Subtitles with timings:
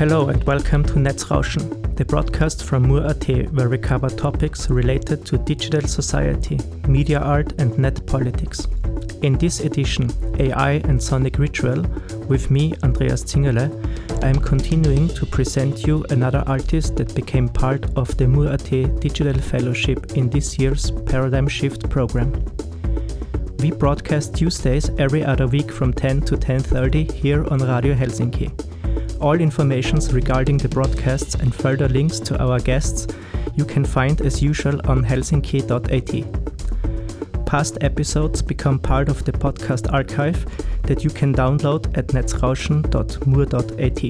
[0.00, 5.36] Hello and welcome to Netzrauschen, the broadcast from Mur.at where we cover topics related to
[5.36, 8.66] digital society, media art and net politics.
[9.20, 11.82] In this edition, AI and Sonic Ritual,
[12.28, 17.84] with me, Andreas Zingerle, I am continuing to present you another artist that became part
[17.94, 18.70] of the Mur.at
[19.00, 22.42] Digital Fellowship in this year's Paradigm Shift program.
[23.58, 28.69] We broadcast Tuesdays every other week from 10 to 10:30 here on Radio Helsinki.
[29.20, 33.06] All informations regarding the broadcasts and further links to our guests
[33.54, 36.24] you can find as usual on helsinki.at.
[37.46, 40.46] Past episodes become part of the podcast archive
[40.84, 44.04] that you can download at netzrauschen.mur.at.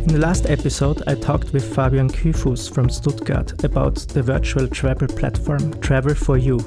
[0.00, 5.08] In the last episode, I talked with Fabian Kyfus from Stuttgart about the virtual travel
[5.08, 6.58] platform Travel for You.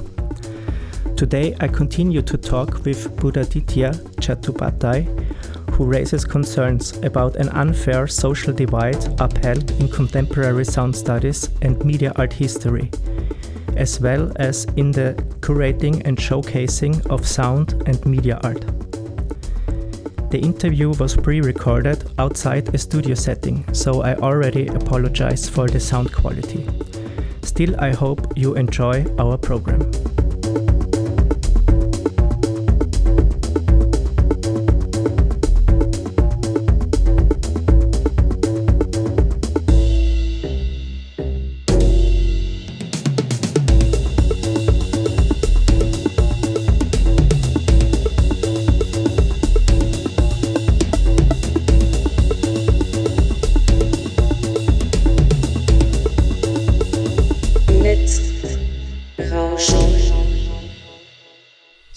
[1.16, 5.23] Today, I continue to talk with Budhaditya Chattopadhyay,
[5.74, 12.12] who raises concerns about an unfair social divide upheld in contemporary sound studies and media
[12.14, 12.90] art history,
[13.76, 18.64] as well as in the curating and showcasing of sound and media art.
[20.30, 25.80] The interview was pre recorded outside a studio setting, so I already apologize for the
[25.80, 26.66] sound quality.
[27.42, 29.90] Still, I hope you enjoy our program.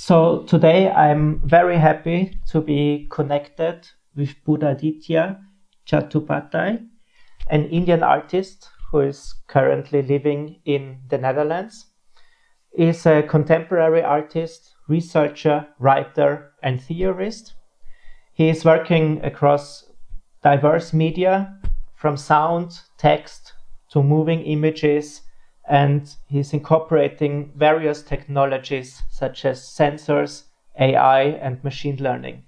[0.07, 5.37] So today I'm very happy to be connected with Budhaditya
[5.85, 6.87] Chattopadhyay,
[7.49, 11.87] an Indian artist who is currently living in the Netherlands.
[12.73, 17.55] He is a contemporary artist, researcher, writer, and theorist.
[18.33, 19.91] He is working across
[20.41, 21.59] diverse media
[21.95, 23.53] from sound, text
[23.89, 25.23] to moving images
[25.67, 30.43] and he's incorporating various technologies such as sensors,
[30.79, 32.43] AI, and machine learning.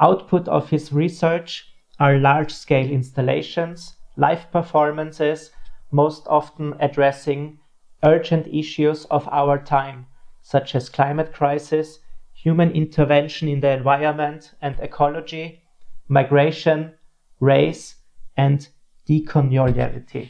[0.00, 5.50] Output of his research are large scale installations, live performances,
[5.90, 7.58] most often addressing
[8.04, 10.06] urgent issues of our time,
[10.42, 11.98] such as climate crisis,
[12.32, 15.62] human intervention in the environment and ecology,
[16.08, 16.92] migration,
[17.40, 17.96] race,
[18.36, 18.68] and
[19.08, 20.28] decoloniality.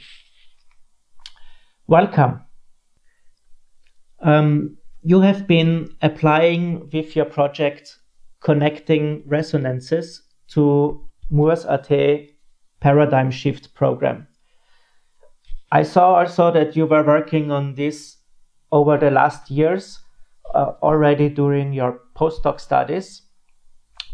[1.90, 2.42] Welcome.
[4.20, 7.96] Um, you have been applying with your project
[8.40, 12.28] Connecting Resonances to Mur.at's
[12.80, 14.28] Paradigm Shift program.
[15.72, 18.18] I saw also that you were working on this
[18.70, 19.98] over the last years,
[20.54, 23.22] uh, already during your postdoc studies,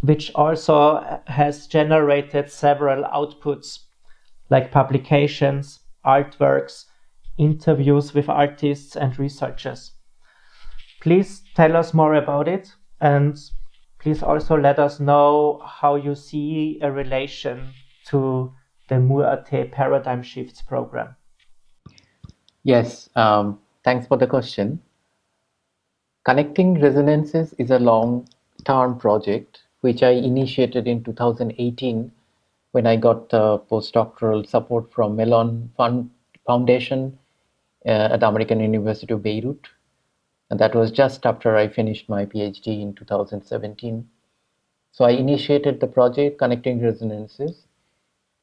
[0.03, 3.81] which also has generated several outputs
[4.49, 6.85] like publications, artworks,
[7.39, 9.93] interviews with artists and researchers.
[11.01, 13.39] Please tell us more about it and
[13.99, 17.73] please also let us know how you see a relation
[18.07, 18.53] to
[18.89, 21.17] the Mur.at Paradigm Shifts program.
[22.63, 24.81] Yes, um, thanks for the question.
[26.25, 28.27] Connecting Resonances is a long
[28.65, 32.11] term project which I initiated in 2018
[32.73, 36.11] when I got uh, postdoctoral support from Mellon Fund
[36.47, 37.19] Foundation
[37.91, 39.69] at the American University of Beirut.
[40.51, 44.09] And that was just after I finished my PhD in 2017.
[44.93, 47.67] So I initiated the project Connecting Resonances,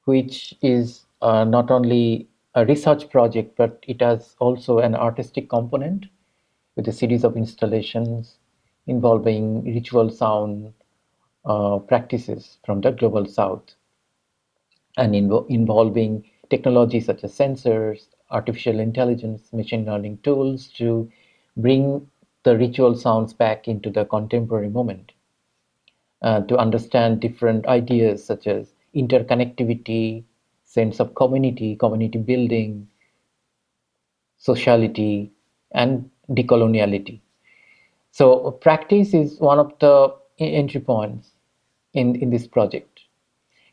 [0.05, 6.07] which is uh, not only a research project, but it has also an artistic component
[6.75, 8.37] with a series of installations
[8.87, 10.73] involving ritual sound
[11.45, 13.75] uh, practices from the global south
[14.97, 21.11] and invo- involving technologies such as sensors, artificial intelligence, machine learning tools to
[21.57, 22.09] bring
[22.43, 25.11] the ritual sounds back into the contemporary moment.
[26.21, 30.23] uh, to understand different ideas such as interconnectivity,
[30.63, 32.87] sense of community, community building,
[34.37, 35.31] sociality,
[35.71, 37.21] and decoloniality.
[38.11, 41.31] So practice is one of the entry points
[41.93, 43.01] in, in this project.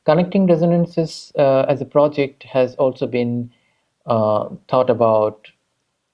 [0.05, 3.53] Connecting Resonances uh, as a project has also been
[4.09, 5.49] thought about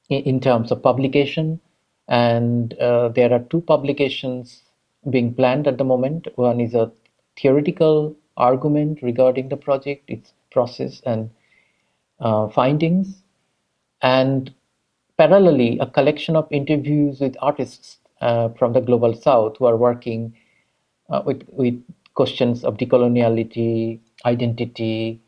[0.09, 1.61] in, terms of publication,
[2.09, 4.63] and uh, there are two publications
[5.11, 6.29] being planned at the moment.
[6.37, 6.91] One is a
[7.41, 11.31] theoretical argument regarding the project, its process and
[12.21, 13.23] uh, findings,
[14.03, 14.53] and
[15.19, 20.35] parallelly a collection of interviews with artists uh, from the global south who are working
[21.11, 21.83] uh, with, with
[22.15, 25.24] questions of decoloniality, identity, uh,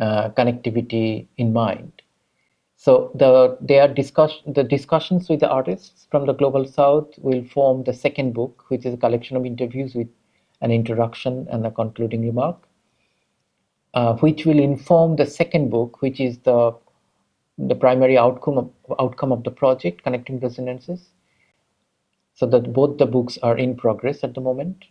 [0.00, 1.92] connectivity in mind.
[2.76, 7.44] So the they are discuss the discussions with the artists from the global south will
[7.44, 10.08] form the second book, which is a collection of interviews with
[10.62, 12.56] an introduction and a concluding remark,
[13.94, 16.74] uh, which will inform the second book, which is the
[17.58, 21.10] the primary outcome of, outcome of the project, connecting resonances.
[22.34, 24.86] So that both the books are in progress at the moment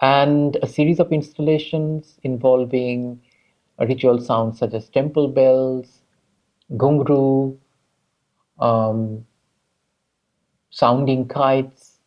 [0.00, 3.20] and a series of installations involving
[3.86, 6.02] ritual sounds such as temple bells,
[6.72, 7.56] ghungru,
[8.58, 9.24] um,
[10.70, 11.98] sounding kites,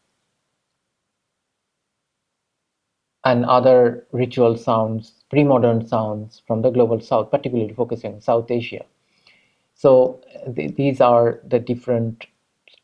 [3.23, 8.83] and other ritual sounds, pre-modern sounds from the global south, particularly focusing on South Asia.
[9.75, 10.21] So
[10.55, 12.25] th these are the different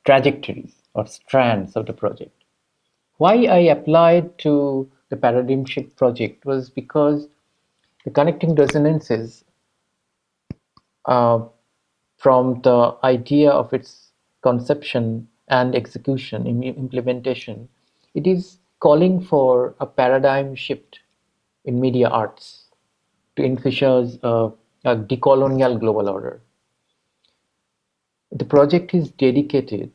[0.06, 2.44] trajectories or strands of the project.
[3.18, 7.28] Why I applied to the paradigm shift project was because
[8.08, 9.44] the connecting resonances
[11.08, 11.40] uh,
[12.18, 17.68] from the idea of its conception and execution implementation.
[18.14, 21.02] It is calling for a paradigm shift
[21.66, 22.70] in media arts
[23.36, 24.52] to envisage a,
[24.86, 26.40] a decolonial global order.
[28.32, 29.92] The project is dedicated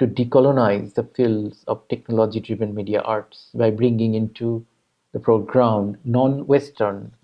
[0.00, 4.66] to decolonize the fields of technology driven media arts by bringing into
[5.12, 7.14] the foreground non Western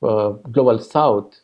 [0.00, 1.40] global South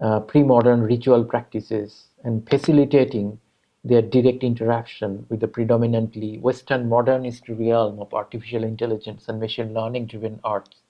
[0.00, 3.38] uh, pre modern ritual practices and facilitating
[3.84, 10.06] their direct interaction with the predominantly Western modernist realm of artificial intelligence and machine learning
[10.06, 10.82] driven arts.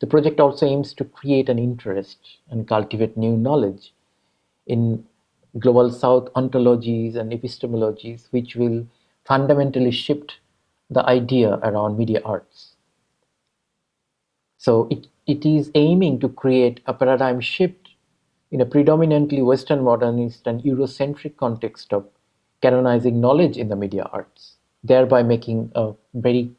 [0.00, 3.92] The project also aims to create an interest and cultivate new knowledge
[4.66, 5.04] in
[5.58, 8.86] global south ontologies and epistemologies which will
[9.24, 10.38] fundamentally shift
[10.88, 12.76] the idea around media arts.
[14.58, 17.90] So it, it is aiming to create a paradigm shift
[18.50, 22.06] in a predominantly Western modernist and Eurocentric context of
[22.60, 26.50] canonizing knowledge in the media arts, thereby making a very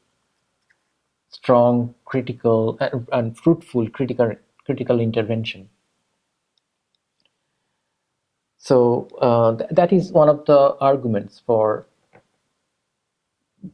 [1.30, 4.34] strong, critical, and, and fruitful critical,
[4.66, 5.70] critical intervention.
[8.58, 11.88] So uh, th that is one of the arguments for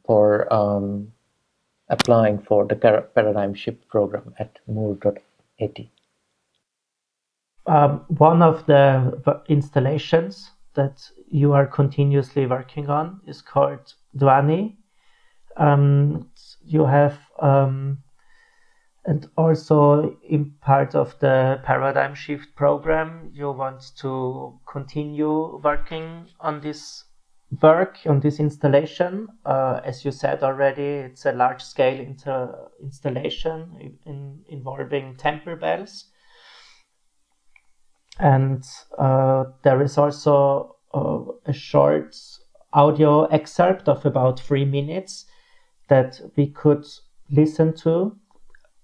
[0.05, 1.11] for um,
[1.89, 5.79] applying for the paradigm shift program at mur.at.
[7.67, 14.75] Um, one of the installations that you are continuously working on is called Dhwani.
[15.57, 16.29] Um,
[16.65, 18.03] you have um,
[19.05, 26.59] and also in part of the paradigm shift program you want to continue working on
[26.61, 27.04] this
[27.61, 29.27] work on this installation.
[29.45, 36.05] Uh, as you said already it's a large scale inter- installation in, involving temple bells.
[38.19, 38.63] And
[38.97, 42.15] uh, there is also uh, a short
[42.71, 45.25] audio excerpt of about three minutes
[45.89, 46.85] that we could
[47.29, 48.15] listen to.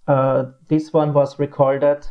[0.07, 2.05] Uh, this one was recorded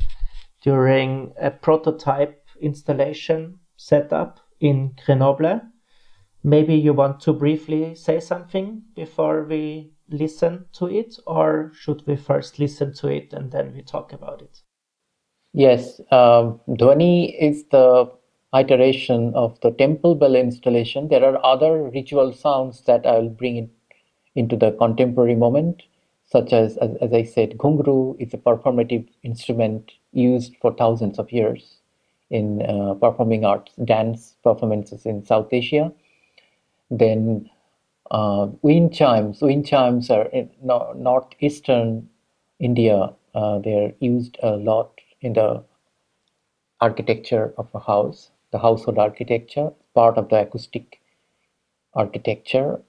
[0.62, 5.60] during a prototype installation setup in Grenoble.
[6.42, 12.16] Maybe you want to briefly say something before we listen to it, or should we
[12.16, 14.60] first listen to it and then we talk about it?
[15.52, 18.10] Yes, um, Dhwani is the
[18.54, 21.08] iteration of the temple bell installation.
[21.08, 23.70] There are other ritual sounds that I will bring in,
[24.34, 25.82] into the contemporary moment
[26.30, 31.32] such as, as, as I said, ghungru is a performative instrument used for thousands of
[31.32, 31.80] years
[32.30, 35.92] in uh, performing arts, dance performances in South Asia.
[36.90, 37.48] Then
[38.10, 39.40] uh, wind chimes.
[39.40, 42.08] Wind chimes are in no, northeastern
[42.58, 43.14] India.
[43.34, 45.62] Uh, they're used a lot in the
[46.80, 51.00] architecture of a house, the household architecture, part of the acoustic
[51.94, 52.80] architecture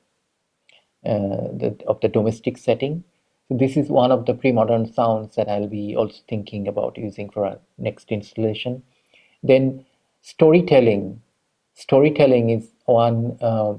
[1.05, 3.03] uh, the, of the domestic setting.
[3.47, 7.29] So this is one of the pre-modern sounds that I'll be also thinking about using
[7.29, 8.83] for our next installation.
[9.43, 9.85] Then
[10.21, 11.21] storytelling.
[11.73, 13.73] Storytelling is one uh,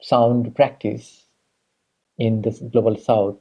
[0.00, 1.24] sound practice
[2.18, 3.38] in this global south.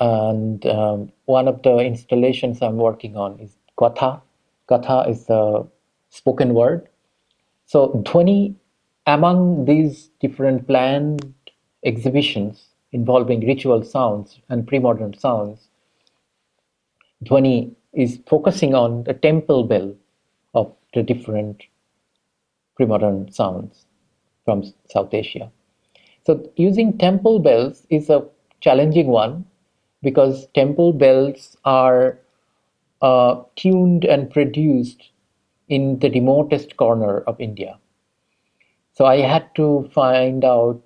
[0.00, 4.22] And um, one of the installations I'm working on is Gatha.
[4.68, 5.66] Gatha is the
[6.10, 6.88] spoken word.
[7.66, 8.54] So Dhwani,
[9.06, 11.34] among these different planned
[11.84, 15.68] exhibitions involving ritual sounds and pre-modern sounds,
[17.24, 19.94] Dhwani is focusing on the temple bell
[20.54, 21.64] of the different
[22.76, 23.87] pre-modern sounds
[24.48, 25.50] from South Asia.
[26.24, 28.24] So using temple bells is a
[28.62, 29.44] challenging one
[30.02, 32.18] because temple bells are
[33.02, 35.10] uh, tuned and produced
[35.68, 37.78] in the remotest corner of India.
[38.94, 40.82] So I had to find out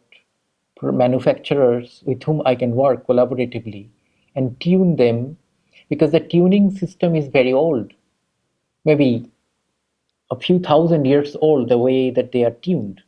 [0.83, 3.89] manufacturers with whom I can work collaboratively
[4.35, 5.37] and tune them
[5.89, 7.93] because the tuning system is very old,
[8.85, 9.31] maybe
[10.33, 13.03] a few thousand years old, the way that they are tuned.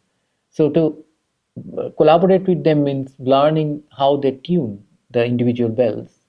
[0.55, 1.05] So to
[1.77, 6.21] uh, collaborate with them means learning how they tune the individual bells.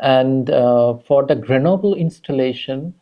[0.00, 2.94] And uh, for the Grenoble installation,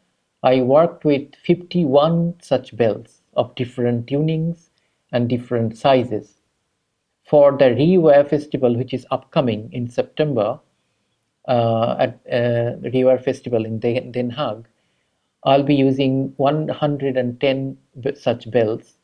[0.42, 4.68] I worked with 51 such bells of different tunings
[5.12, 6.34] and different sizes.
[7.24, 10.60] For the Rewire Festival, which is upcoming in September
[11.48, 14.66] uh, at uh, Rewire Festival in Den Haag,
[15.44, 17.78] I'll be using 110
[18.14, 18.95] such bells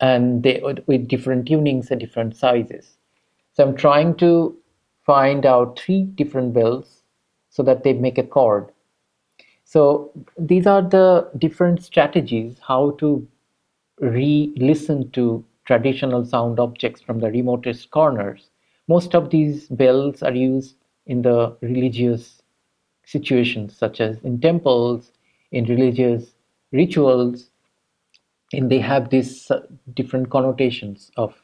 [0.00, 2.96] and they with different tunings and different sizes.
[3.52, 4.56] So I'm trying to
[5.04, 7.02] find out three different bells
[7.50, 8.70] so that they make a chord.
[9.64, 13.26] So these are the different strategies how to
[14.00, 18.50] re-listen to traditional sound objects from the remotest corners.
[18.88, 22.42] Most of these bells are used in the religious
[23.04, 25.12] situations such as in temples,
[25.52, 26.34] in religious
[26.72, 27.50] rituals,
[28.56, 29.60] and they have these uh,
[29.94, 31.34] different connotations of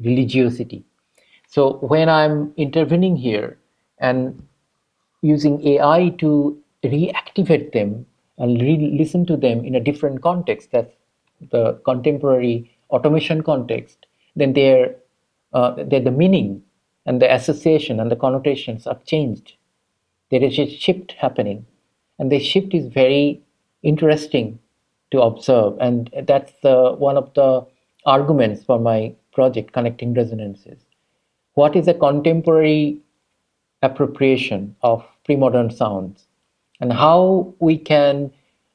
[0.00, 0.84] religiosity.
[1.48, 3.58] So when I'm intervening here
[3.98, 4.46] and
[5.22, 8.06] using AI to reactivate them
[8.38, 10.94] and re-listen to them in a different context, that's
[11.50, 14.06] the contemporary automation context,
[14.36, 14.96] then their,
[15.52, 16.62] uh, the meaning
[17.06, 19.54] and the association and the connotations are changed.
[20.30, 21.66] There is a shift happening,
[22.18, 23.42] and the shift is very
[23.82, 24.58] interesting
[25.10, 27.66] to observe, and that's uh, one of the
[28.04, 30.80] arguments for my project, Connecting Resonances.
[31.54, 33.00] What is a contemporary
[33.82, 36.26] appropriation of pre-modern sounds,
[36.80, 38.32] and how we can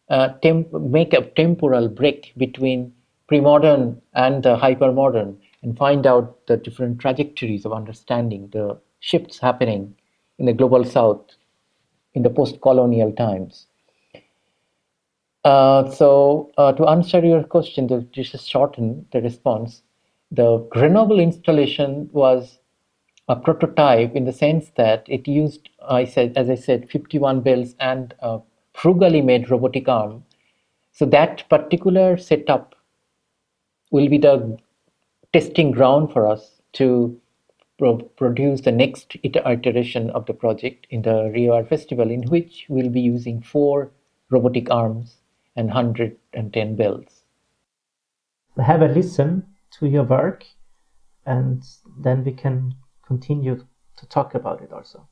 [0.10, 0.30] uh,
[0.74, 2.94] make a temporal break between
[3.28, 9.96] pre-modern and the hypermodern and find out the different trajectories of understanding the shifts happening
[10.38, 11.22] in the global south
[12.14, 13.68] in the post-colonial times.
[15.44, 19.84] Uh, so uh, to answer your question, to just shorten the response,
[20.32, 22.60] the Grenoble installation was
[23.28, 27.76] a prototype in the sense that it used, I said, as I said, 51 bells
[27.80, 28.40] and a
[28.74, 30.24] frugally made robotic arm.
[30.94, 32.76] So that particular setup
[33.92, 34.58] will be the
[35.34, 37.20] testing ground for us to
[37.80, 42.90] pro- produce the next iteration of the project in the Rewire Festival, in which we'll
[42.90, 43.92] be using four
[44.30, 45.18] robotic arms
[45.56, 47.24] and 110 bells.
[48.58, 49.48] Have a listen
[49.80, 50.46] to your work,
[51.26, 51.64] and
[51.98, 53.66] then we can continue
[53.98, 55.08] to talk about it also.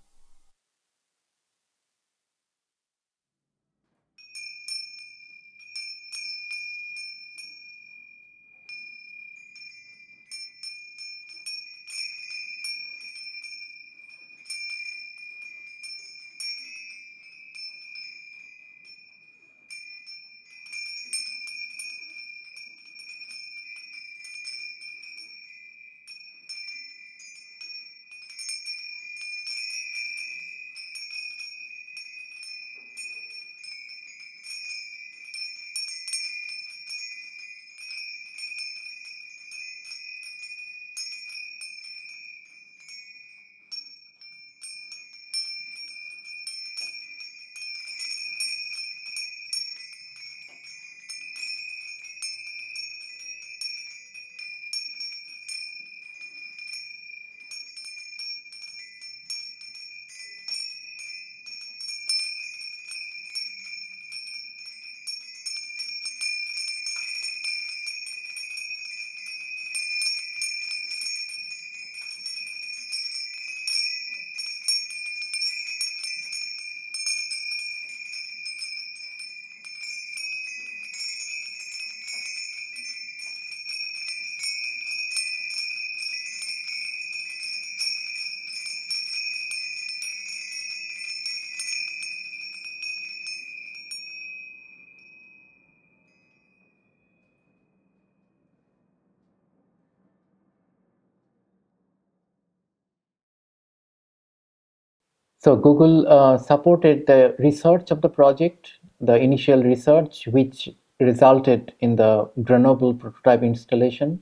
[105.44, 110.70] So Google uh, supported the research of the project, the initial research, which
[111.00, 114.22] resulted in the Grenoble prototype installation.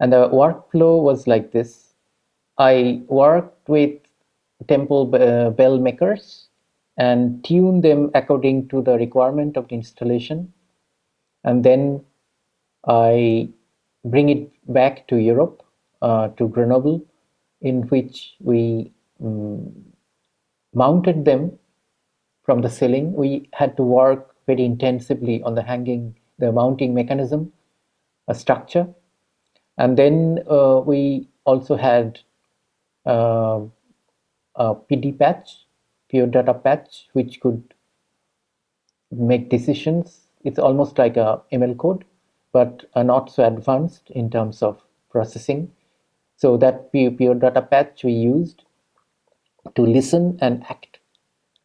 [0.00, 1.94] And the workflow was like this.
[2.58, 3.92] I worked with
[4.66, 6.48] temple uh, bell makers
[6.96, 10.52] and tuned them according to the requirement of the installation.
[11.44, 12.04] And then
[12.88, 13.50] I
[14.04, 15.62] bring it back to Europe,
[16.02, 17.06] uh, to Grenoble,
[17.60, 18.90] in which we
[19.24, 19.91] um,
[20.74, 21.58] mounted them
[22.44, 23.12] from the ceiling.
[23.12, 27.52] We had to work very intensively on the hanging, the mounting mechanism,
[28.28, 28.88] a structure.
[29.78, 32.20] And then uh, we also had
[33.06, 33.60] uh,
[34.56, 35.66] a PD patch,
[36.08, 37.74] pure data patch, which could
[39.10, 40.20] make decisions.
[40.44, 42.04] It's almost like a ML code,
[42.52, 45.70] but uh, not so advanced in terms of processing.
[46.36, 48.64] So that pure, pure data patch we used
[49.74, 50.98] to listen and act.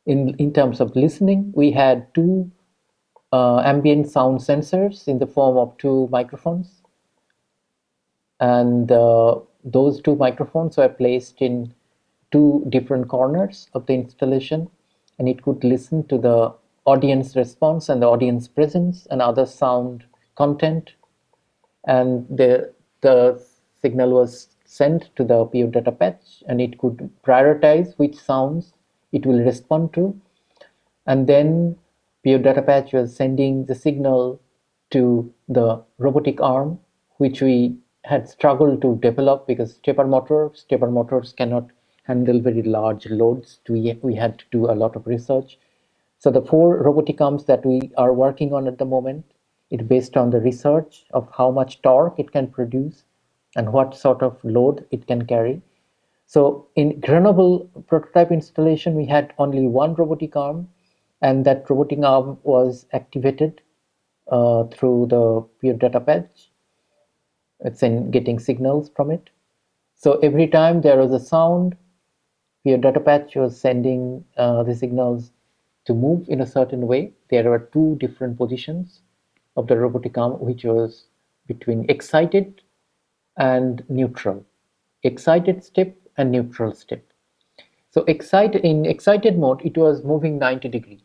[0.06, 2.50] In, in terms of listening, we had two
[3.34, 6.82] uh, ambient sound sensors in the form of two microphones.
[8.40, 11.74] And uh, those two microphones were placed in
[12.32, 14.70] two different corners of the installation,
[15.18, 16.54] and it could listen to the
[16.86, 20.92] audience response and the audience presence and other sound content.
[21.86, 23.44] And the, the
[23.82, 28.74] signal was sent to the pure data patch and it could prioritize which sounds
[29.12, 30.20] it will respond to.
[31.06, 31.78] And then
[32.24, 34.42] pure data patch was sending the signal
[34.92, 36.80] to the robotic arm,
[37.18, 41.70] which we had struggled to develop because stepper motor, stepper motors cannot
[42.04, 43.60] handle very large loads.
[43.68, 45.58] We, we had to do a lot of research.
[46.20, 49.26] So the four robotic arms that we are working on at the moment,
[49.70, 53.04] it's based on the research of how much torque it can produce
[53.58, 55.62] and what sort of load it can carry.
[56.28, 60.70] So in Grenoble prototype installation, we had only one robotic arm,
[61.22, 63.62] and that robotic arm was activated
[64.32, 66.52] uh, through the pure data patch.
[67.62, 69.30] It's in getting signals from it.
[69.96, 71.76] So every time there was a sound,
[72.64, 75.32] pure data patch was sending uh, the signals
[75.86, 77.14] to move in a certain way.
[77.30, 79.02] There were two different positions
[79.56, 81.06] of the robotic arm, which was
[81.48, 82.62] between excited
[83.38, 84.46] and neutral,
[85.04, 87.04] excited step and neutral step.
[87.90, 91.04] So excited in excited mode, it was moving 90 degree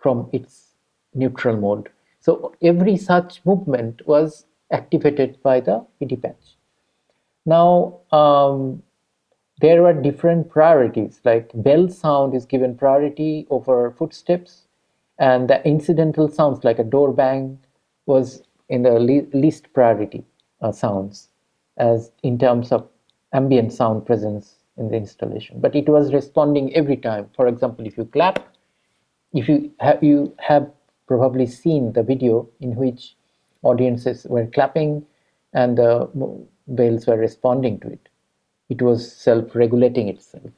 [0.00, 0.74] from its
[1.14, 1.88] neutral mode.
[2.20, 6.56] So every such movement was activated by the PD patch.
[7.46, 8.82] Now um,
[9.60, 14.66] there were different priorities like bell sound is given priority over footsteps
[15.18, 17.58] and the incidental sounds like a door bang
[18.06, 20.24] was in the le least priority
[20.60, 21.27] uh, sounds
[21.78, 22.88] as in terms of
[23.32, 25.60] ambient sound presence in the installation.
[25.60, 27.28] But it was responding every time.
[27.34, 28.54] For example, if you clap,
[29.32, 30.70] if you have you have
[31.06, 33.16] probably seen the video in which
[33.62, 35.04] audiences were clapping
[35.52, 36.08] and the
[36.68, 38.08] bells were responding to it.
[38.68, 40.50] It was self-regulating itself.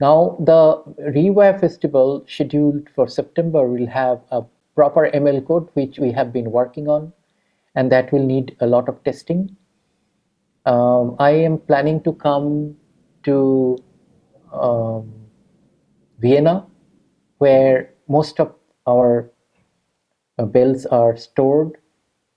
[0.00, 4.42] Now the Rewire Festival scheduled for September will have a
[4.74, 7.12] proper ML code which we have been working on
[7.74, 9.56] and that will need a lot of testing.
[10.66, 12.76] Um, I am planning to come
[13.24, 13.78] to
[14.52, 15.12] um,
[16.18, 16.66] Vienna,
[17.38, 18.54] where most of
[18.86, 19.30] our
[20.38, 21.78] uh, bells are stored.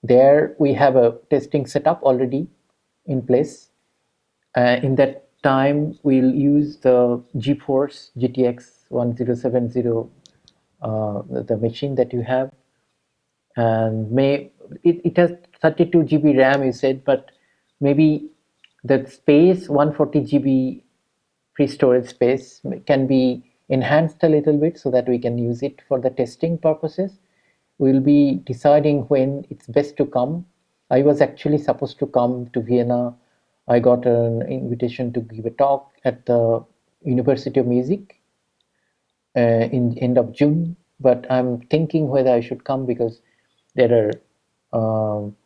[0.03, 2.47] There we have a testing setup already
[3.05, 3.69] in place.
[4.55, 10.09] Uh, in that time, we'll use the GeForce GTX 1070,
[10.81, 12.51] uh, the machine that you have,
[13.55, 14.51] and may
[14.83, 17.31] it, it has 32 GB RAM, you said, but
[17.79, 18.29] maybe
[18.83, 20.83] the space, 140 GB
[21.55, 25.81] free storage space, can be enhanced a little bit so that we can use it
[25.87, 27.19] for the testing purposes.
[27.77, 30.45] We'll be deciding when it's best to come.
[30.91, 33.15] I was actually supposed to come to Vienna.
[33.67, 36.63] I got an invitation to give a talk at the
[37.03, 38.21] University of Music
[39.35, 43.21] uh, in end of June, but I'm thinking whether I should come because
[43.75, 44.11] there are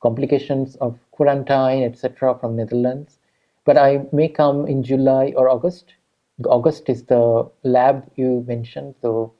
[0.01, 3.19] complications of quarantine, etc., from Netherlands.
[3.65, 5.93] But I may come in July or August.
[6.45, 9.33] August is the lab you mentioned, so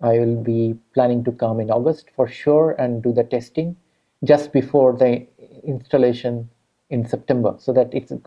[0.00, 3.76] I will be planning to come in August for sure and do the testing
[4.24, 5.26] just before the
[5.64, 6.48] installation
[6.90, 8.20] in September, so that it's a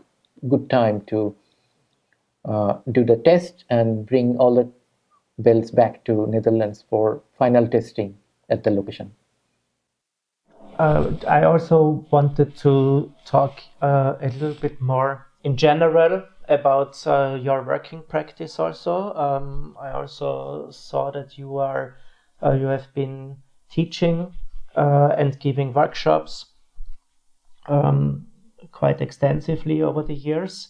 [0.48, 1.34] good time to
[2.44, 4.68] uh, do the test and bring all the
[5.38, 8.16] bells back to Netherlands for final testing
[8.50, 9.10] at the location
[10.78, 17.38] uh, I also wanted to talk uh, a little bit more in general about uh,
[17.40, 19.14] your working practice also.
[19.14, 21.96] Um, I also saw that you are
[22.42, 23.38] uh, you have been
[23.70, 24.34] teaching
[24.76, 26.46] uh, and giving workshops
[27.66, 28.26] um,
[28.72, 30.68] quite extensively over the years.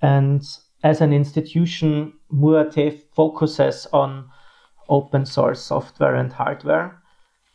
[0.00, 0.42] And
[0.82, 2.74] as an institution, Mur.at
[3.14, 4.30] focuses on
[4.88, 7.02] open source software and hardware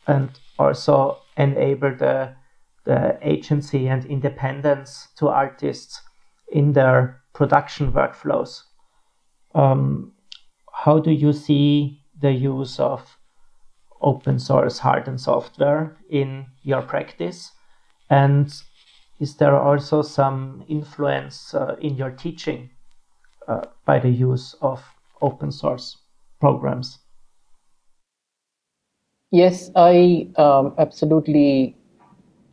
[0.08, 2.36] and also enable the,
[2.84, 6.02] the agency and independence to artists
[6.52, 8.64] in their production workflows.
[9.56, 10.14] Um,
[10.72, 13.18] how do you see the use of
[14.02, 17.52] open source hardened software in your practice?
[18.10, 18.54] And
[19.20, 22.70] is there also some influence uh, in your teaching
[23.48, 24.84] uh, by the use of
[25.22, 25.98] open source
[26.40, 27.00] programs?
[29.32, 31.76] Yes, I um, absolutely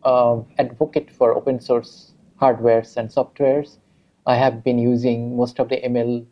[0.05, 3.79] uh, advocate for open source hardwares and softwares.
[4.27, 6.27] I have been using most of the ML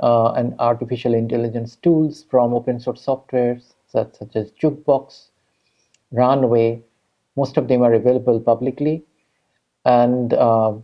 [0.00, 5.30] uh, and artificial intelligence tools from open source softwares such, such as Jukebox,
[6.12, 6.82] Runway.
[7.36, 9.04] Most of them are available publicly.
[9.84, 10.74] And uh,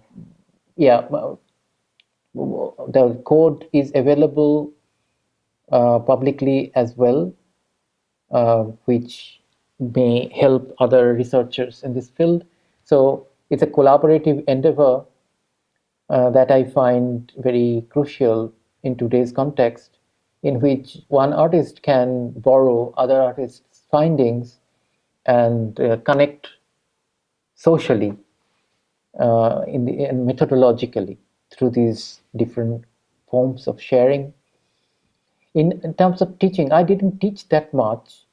[0.76, 1.08] yeah,
[2.34, 4.72] the code is available
[5.72, 7.32] uh, publicly as well,
[8.84, 9.40] which
[9.78, 12.44] may help other researchers in this field.
[12.84, 15.04] So it's a collaborative endeavor
[16.08, 19.98] uh, that I find very crucial in today's context,
[20.42, 24.58] in which one artist can borrow other artists' findings
[25.26, 26.48] and uh, connect
[27.54, 28.16] socially
[29.18, 31.18] uh, in the, and methodologically
[31.50, 32.84] through these different
[33.30, 34.32] forms of sharing.
[35.54, 38.24] In, in terms of teaching, I didn't teach that much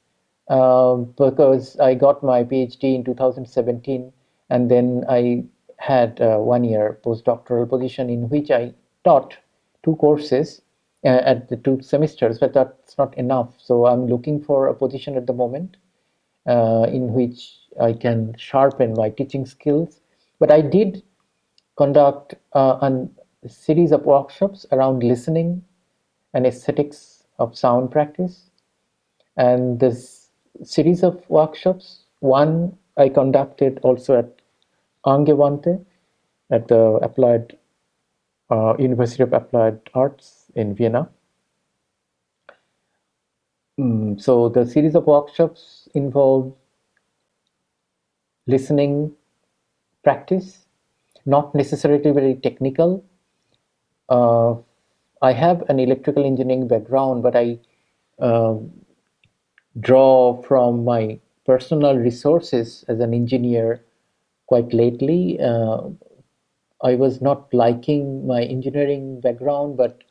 [0.48, 4.12] uh, because I got my PhD in 2017
[4.50, 5.44] and then I
[5.78, 8.72] had a one year postdoctoral position in which I
[9.04, 9.36] taught
[9.84, 10.62] two courses
[11.04, 13.54] uh, at the two semesters, but that's not enough.
[13.58, 15.76] So I'm looking for a position at the moment
[16.46, 20.00] uh, in which I can sharpen my teaching skills.
[20.38, 21.02] But I did
[21.76, 22.78] conduct uh,
[23.44, 25.62] a series of workshops around listening
[26.34, 28.50] and aesthetics of sound practice.
[29.36, 30.30] And this
[30.62, 34.42] series of workshops, one I conducted also at
[35.06, 35.84] Angewandte
[36.50, 37.56] at the Applied
[38.50, 41.08] uh, University of Applied Arts in Vienna.
[43.78, 46.52] Mm, so the series of workshops involve
[48.46, 49.12] listening
[50.02, 50.66] practice,
[51.26, 53.04] not necessarily very technical.
[54.08, 54.56] Uh,
[55.22, 57.58] I have an electrical engineering background, but I
[58.18, 58.56] uh,
[59.80, 63.84] draw from my personal resources as an engineer
[64.46, 65.40] quite lately.
[65.40, 65.88] Uh,
[66.82, 70.02] I was not liking my engineering background, but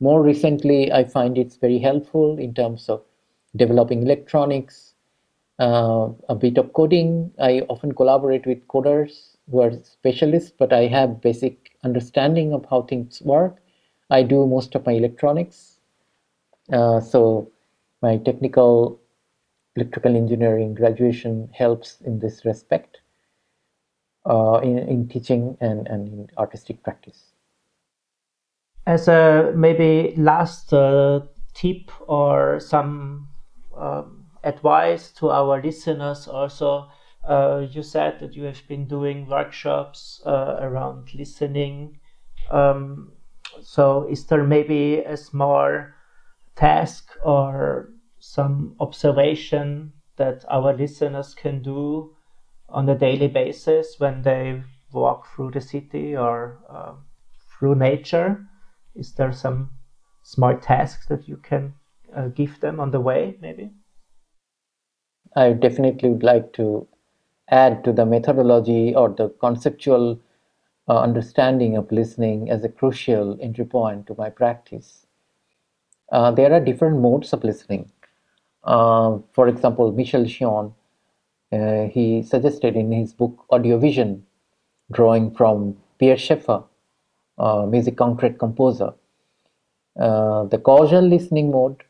[0.00, 3.02] more recently, I find it's very helpful in terms of
[3.56, 4.94] developing electronics,
[5.58, 7.32] uh, a bit of coding.
[7.38, 12.82] I often collaborate with coders who are specialists, but I have basic understanding of how
[12.82, 13.59] things work.
[14.10, 15.78] I do most of my electronics.
[16.72, 17.50] Uh, so
[18.02, 19.00] my technical
[19.76, 23.00] electrical engineering graduation helps in this respect
[24.26, 27.32] uh, in, in teaching and, and in artistic practice.
[28.86, 31.20] As a maybe last uh,
[31.54, 33.28] tip or some
[33.76, 36.88] um, advice to our listeners also,
[37.28, 42.00] uh, you said that you have been doing workshops uh, around listening.
[42.50, 43.12] Um,
[43.62, 45.86] so, is there maybe a small
[46.56, 52.14] task or some observation that our listeners can do
[52.68, 56.92] on a daily basis when they walk through the city or uh,
[57.58, 58.46] through nature?
[58.94, 59.70] Is there some
[60.22, 61.74] small tasks that you can
[62.14, 63.70] uh, give them on the way, maybe?
[65.36, 66.86] I definitely would like to
[67.48, 70.20] add to the methodology or the conceptual
[70.98, 75.06] understanding of listening as a crucial entry point to my practice.
[76.10, 77.90] Uh, there are different modes of listening.
[78.64, 80.26] Uh, for example, Michel
[81.52, 84.22] uh, he suggested in his book Audiovision,
[84.92, 86.62] drawing from Pierre Schaeffer,
[87.38, 88.92] uh, music concrete composer.
[89.98, 91.82] Uh, the causal listening mode,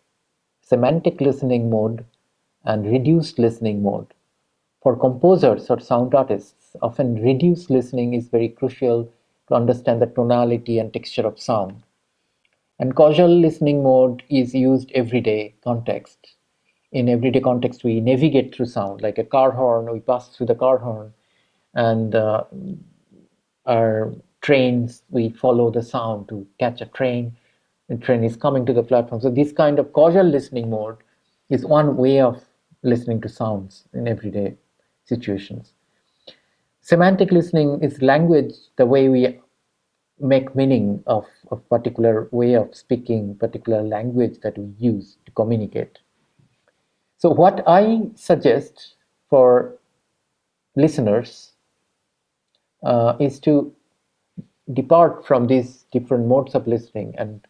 [0.62, 2.04] semantic listening mode,
[2.64, 4.12] and reduced listening mode.
[4.82, 9.12] For composers or sound artists, often reduced listening is very crucial
[9.48, 11.82] to understand the tonality and texture of sound.
[12.78, 16.36] And causal listening mode is used everyday context
[16.92, 20.54] in everyday context we navigate through sound like a car horn we pass through the
[20.54, 21.12] car horn
[21.74, 22.42] and uh,
[23.66, 27.36] our trains, we follow the sound to catch a train.
[27.88, 29.20] The train is coming to the platform.
[29.20, 30.96] So this kind of causal listening mode
[31.50, 32.42] is one way of
[32.82, 34.56] listening to sounds in everyday
[35.10, 35.74] situations.
[36.80, 39.38] Semantic listening is language, the way we
[40.18, 45.98] make meaning of a particular way of speaking, particular language that we use to communicate.
[47.18, 48.94] So, what I suggest
[49.28, 49.78] for
[50.76, 51.52] listeners
[52.82, 53.74] uh, is to
[54.72, 57.46] depart from these different modes of listening and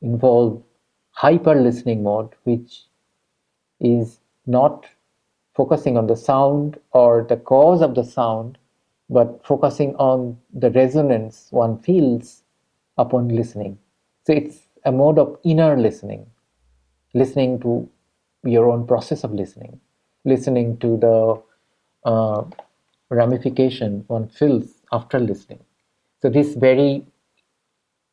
[0.00, 0.62] involve
[1.10, 2.84] hyper listening mode, which
[3.80, 4.86] is not
[5.54, 8.58] focusing on the sound or the cause of the sound,
[9.10, 12.42] but focusing on the resonance one feels
[12.98, 13.78] upon listening.
[14.26, 16.26] So it's a mode of inner listening,
[17.14, 17.88] listening to
[18.44, 19.80] your own process of listening,
[20.24, 21.42] listening to the
[22.10, 22.44] uh,
[23.10, 25.60] ramification one feels after listening.
[26.22, 27.06] So this very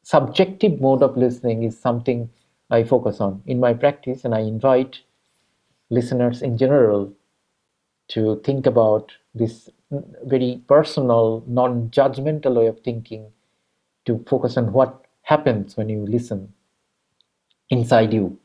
[0.03, 2.29] subjective mode of listening is something
[2.69, 4.99] I focus on in my practice, and I invite
[5.89, 7.13] listeners in general
[8.09, 9.69] to think about this
[10.25, 13.31] very personal, non judgmental way of thinking,
[14.05, 16.53] to focus on what happens when you listen
[17.69, 18.37] inside you.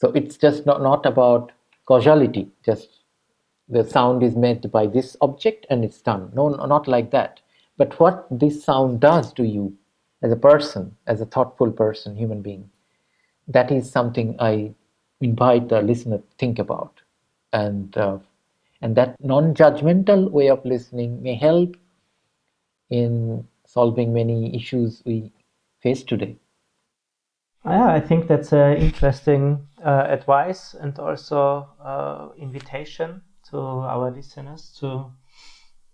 [0.00, 1.52] So it's just not, not about
[1.86, 2.88] causality, just
[3.68, 6.30] the sound is made by this object and it's done.
[6.34, 7.40] No, not like that.
[7.76, 9.76] But what this sound does to you
[10.22, 12.70] as a person, as a thoughtful person, human being,
[13.46, 14.74] that is something I
[15.20, 16.92] invite the listener to think about.
[17.52, 18.18] And uh,
[18.80, 21.76] and that non-judgmental way of listening may help
[22.90, 25.32] in solving many issues we
[25.80, 26.36] face today.
[27.64, 34.76] Yeah, I think that's an interesting uh, advice and also uh, invitation to our listeners
[34.80, 35.12] to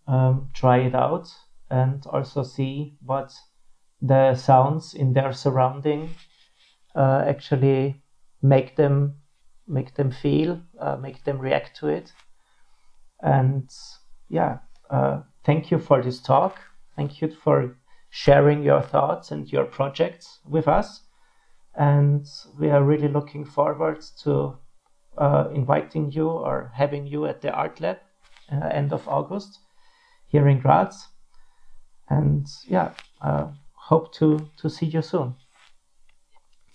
[0.07, 1.29] um, try it out
[1.71, 3.33] and also see what
[4.03, 6.11] the sounds in their surrounding
[6.95, 8.03] uh, actually
[8.43, 9.15] make them
[9.67, 12.13] make them feel, uh, make them react to it
[13.25, 13.69] and
[14.29, 14.59] yeah,
[14.91, 16.61] uh, thank you for this talk.
[16.95, 17.77] Thank you for
[18.11, 21.01] sharing your thoughts and your projects with us.
[21.75, 22.27] And
[22.61, 24.57] we are really looking forward to
[25.19, 27.99] uh, inviting you or having you at the Art Lab
[28.53, 29.59] uh, end of August
[30.27, 31.09] here in Graz.
[32.09, 35.35] And yeah, uh, hope to, to see you soon.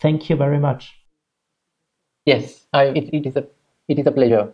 [0.02, 0.96] Thank you very much.
[2.26, 3.48] Yes, I, it, it is a
[3.88, 4.54] it is a pleasure,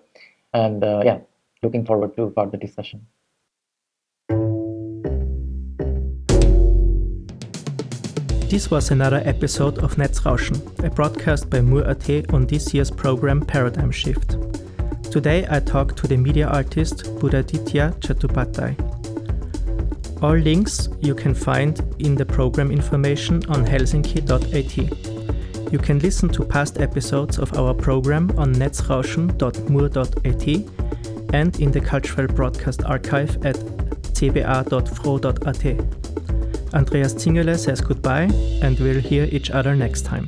[0.54, 1.20] and uh, yeah,
[1.66, 3.06] looking forward to further discussion.
[8.50, 13.92] This was another episode of Netzrauschen, a broadcast by Mur.at on this year's program Paradigm
[13.92, 14.38] Shift.
[15.12, 18.76] Today I talked to the media artist Budhaditya Chattopadhyay.
[20.22, 24.78] All links you can find in the program information on helsinki.at.
[25.74, 30.85] You can listen to past episodes of our program on netzrauschen.mur.at
[31.36, 33.58] and in the Cultural Broadcast Archive at
[34.18, 35.66] cba.fro.at.
[36.74, 38.30] Andreas Zingerle says goodbye
[38.62, 40.26] and we'll hear each other next time.